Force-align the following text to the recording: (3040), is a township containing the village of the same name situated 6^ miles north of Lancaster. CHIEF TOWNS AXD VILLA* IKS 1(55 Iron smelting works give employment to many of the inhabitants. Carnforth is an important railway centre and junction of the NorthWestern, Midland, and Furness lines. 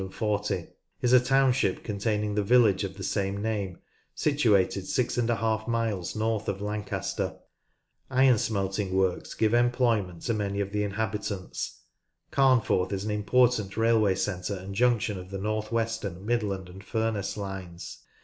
(3040), 0.01 0.67
is 1.03 1.13
a 1.13 1.19
township 1.19 1.83
containing 1.83 2.33
the 2.33 2.41
village 2.41 2.83
of 2.83 2.97
the 2.97 3.03
same 3.03 3.39
name 3.39 3.77
situated 4.15 4.85
6^ 4.85 5.67
miles 5.67 6.15
north 6.15 6.49
of 6.49 6.59
Lancaster. 6.59 7.37
CHIEF 8.09 8.09
TOWNS 8.09 8.09
AXD 8.09 8.09
VILLA* 8.17 8.21
IKS 8.23 8.23
1(55 8.23 8.27
Iron 8.27 8.37
smelting 8.39 8.97
works 8.97 9.33
give 9.35 9.53
employment 9.53 10.21
to 10.23 10.33
many 10.33 10.59
of 10.59 10.71
the 10.71 10.81
inhabitants. 10.83 11.81
Carnforth 12.31 12.91
is 12.91 13.03
an 13.05 13.11
important 13.11 13.77
railway 13.77 14.15
centre 14.15 14.55
and 14.55 14.73
junction 14.73 15.19
of 15.19 15.29
the 15.29 15.37
NorthWestern, 15.37 16.19
Midland, 16.21 16.67
and 16.67 16.83
Furness 16.83 17.37
lines. 17.37 17.99